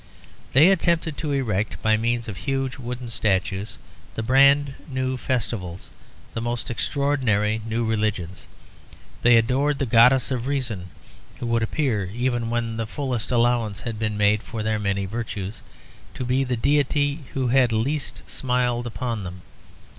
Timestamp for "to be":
16.15-16.43